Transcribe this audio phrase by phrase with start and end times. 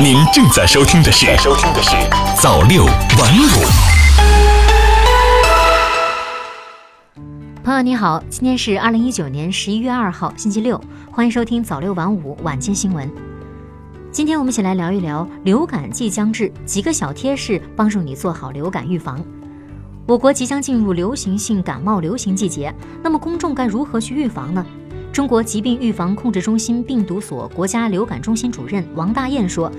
[0.00, 1.90] 您正在收听的是《收听的是
[2.40, 3.46] 早六晚五》。
[7.62, 13.08] 朋友你好，今天是二零一九年十一月二号，星期六，欢迎收听早六晚五晚间新闻。
[14.10, 19.22] 今天我们一起来聊一聊流感即将至，几个小贴士帮助你做好流感预防。
[20.06, 24.66] 我国即将进入流行性感冒流行季节，那么公众该如何去预防呢？
[25.12, 29.70] 中国疾病预防控制中心病毒所国家流感中心主任王大燕说，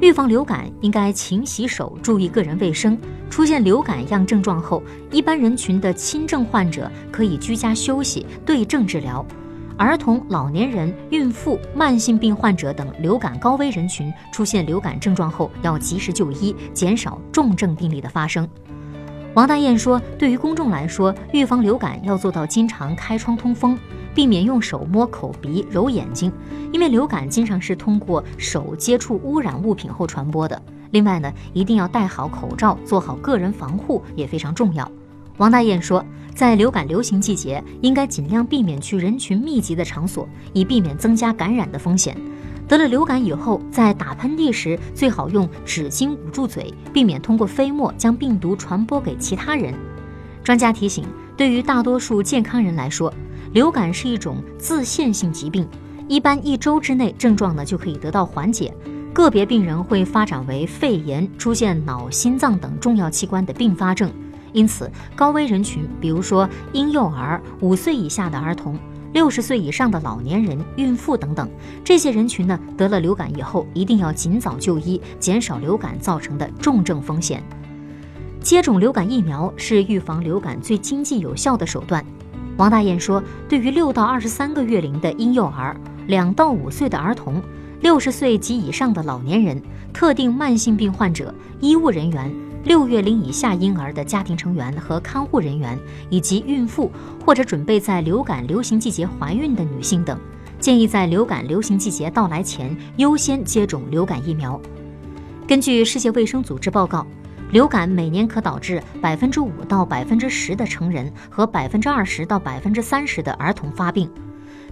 [0.00, 2.98] 预防流感应该勤洗手，注意个人卫生。
[3.30, 9.24] 出现流感样症状后，一般人群的轻症患者可以居家休息，对症治疗；
[9.78, 18.48] 儿童、老年人、孕妇、慢性病患者等流感高危人群出现流感症状后，要及时就医，减少重症病例的发生。
[19.34, 23.78] 王大燕说，对于公众来说，预防流感要做到经常开窗通风。
[24.14, 26.32] 避免用手摸口鼻、揉眼睛，
[26.72, 30.60] 因为流感经常是通过手接触污染物品后传播的。
[30.90, 34.90] 另外呢，一定要戴好口罩，做好个人防护也非常重要。
[35.36, 42.16] 王大燕说，在流感流行季节，应该尽量避免去人群密集的场所，以避免增加感染的风险。
[42.68, 49.74] 得了流感以后，在打喷嚏时最好用纸巾捂住嘴，避免通过飞沫将病毒传播给其他人。
[50.44, 51.04] 专家提醒，
[51.36, 53.12] 对于大多数健康人来说，
[53.52, 55.66] 流感是一种自限性疾病，
[56.06, 58.72] 一般一周之内症状呢就可以得到缓解。
[59.12, 64.08] 个别病人会发展为肺炎，出现脑、心脏等重要器官的并发症。
[64.52, 68.78] 因此，高危人群，比如说婴幼儿、五岁以下的儿童、
[69.12, 71.50] 六十岁以上的老年人、孕妇等等，
[71.84, 77.42] 这些人群呢得了流感以后，一定要尽早就医，减少流感造成的重症风险。
[78.40, 82.04] 接种流感疫苗是预防流感最经济有效的手段。
[82.60, 85.74] 王大燕说：“对于六到二十三个月龄的婴幼儿、
[86.08, 87.40] 两到五岁的儿童、
[87.80, 89.58] 六十岁及以上的老年人、
[89.94, 92.30] 特定慢性病患者、医务人员、
[92.64, 95.78] 六月龄以下婴儿的家庭成员和看护人员，
[96.10, 96.92] 以及孕妇
[97.24, 100.20] 或者准备在流感流行季节怀孕的女性等，
[100.58, 104.60] 建议在流感流行季节到来前优先接种流感疫苗。”
[105.48, 107.06] 根据世界卫生组织报告。
[107.50, 114.08] 流感每年可导致百分之五到百分之十的成人和百分之二十到百分之三十的儿童发病，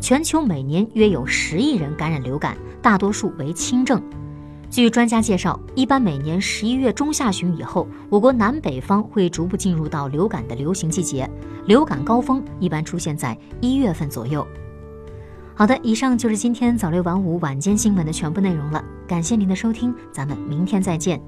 [0.00, 4.02] 全球每年约有十亿人感染流感，大多数为轻症。
[4.68, 11.28] 据专家介绍，一般每年十一月中下旬以后，我国南北方会逐步进入到流感的流行季节，
[11.66, 14.46] 流感高峰一般出现在一月份左右。
[15.54, 21.18] 好的，以上就是今天早六晚五晚间新闻的全部内容了，感谢您的收听，咱们明天再见。